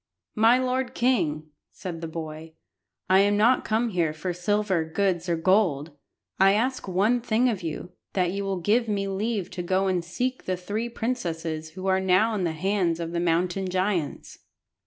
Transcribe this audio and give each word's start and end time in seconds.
"My 0.33 0.57
lord 0.57 0.95
king," 0.95 1.51
said 1.71 2.01
the 2.01 2.07
boy, 2.07 2.53
"I 3.07 3.19
am 3.19 3.37
not 3.37 3.63
come 3.63 3.89
here 3.89 4.13
for 4.13 4.33
silver, 4.33 4.83
goods, 4.83 5.29
or 5.29 5.35
gold! 5.35 5.91
I 6.39 6.53
ask 6.53 6.87
one 6.87 7.21
thing 7.21 7.47
of 7.47 7.61
you, 7.61 7.91
that 8.13 8.31
you 8.31 8.43
will 8.43 8.61
give 8.61 8.87
me 8.87 9.07
leave 9.07 9.51
to 9.51 9.61
go 9.61 9.85
and 9.85 10.03
seek 10.03 10.45
the 10.45 10.57
three 10.57 10.89
princesses 10.89 11.73
who 11.73 11.85
are 11.85 11.99
now 11.99 12.33
in 12.33 12.45
the 12.45 12.51
hands 12.53 12.99
of 12.99 13.11
the 13.11 13.19
mountain 13.19 13.69
giants." 13.69 14.39